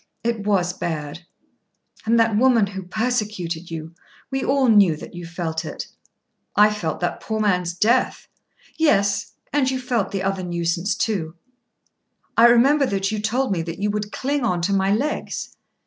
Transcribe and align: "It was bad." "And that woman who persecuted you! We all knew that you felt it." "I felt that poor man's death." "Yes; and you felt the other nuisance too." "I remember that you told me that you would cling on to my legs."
"It 0.23 0.47
was 0.47 0.73
bad." 0.73 1.19
"And 2.07 2.19
that 2.19 2.35
woman 2.35 2.65
who 2.65 2.81
persecuted 2.81 3.69
you! 3.69 3.93
We 4.31 4.43
all 4.43 4.67
knew 4.67 4.95
that 4.95 5.13
you 5.13 5.27
felt 5.27 5.63
it." 5.63 5.85
"I 6.55 6.73
felt 6.73 7.01
that 7.01 7.19
poor 7.21 7.39
man's 7.39 7.75
death." 7.75 8.27
"Yes; 8.79 9.33
and 9.53 9.69
you 9.69 9.79
felt 9.79 10.09
the 10.09 10.23
other 10.23 10.41
nuisance 10.41 10.95
too." 10.95 11.35
"I 12.35 12.47
remember 12.47 12.87
that 12.87 13.11
you 13.11 13.19
told 13.19 13.51
me 13.51 13.61
that 13.61 13.77
you 13.77 13.91
would 13.91 14.11
cling 14.11 14.43
on 14.43 14.59
to 14.61 14.73
my 14.73 14.91
legs." 14.91 15.55